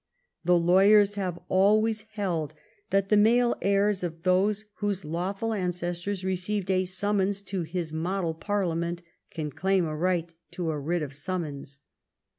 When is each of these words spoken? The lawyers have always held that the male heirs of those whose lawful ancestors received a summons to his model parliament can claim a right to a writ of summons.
The 0.43 0.57
lawyers 0.57 1.13
have 1.13 1.37
always 1.47 2.05
held 2.13 2.55
that 2.89 3.09
the 3.09 3.15
male 3.17 3.55
heirs 3.61 4.01
of 4.03 4.23
those 4.23 4.65
whose 4.77 5.05
lawful 5.05 5.53
ancestors 5.53 6.23
received 6.25 6.71
a 6.71 6.85
summons 6.85 7.43
to 7.43 7.61
his 7.61 7.93
model 7.93 8.33
parliament 8.33 9.03
can 9.29 9.51
claim 9.51 9.85
a 9.85 9.95
right 9.95 10.33
to 10.53 10.71
a 10.71 10.79
writ 10.79 11.03
of 11.03 11.13
summons. 11.13 11.81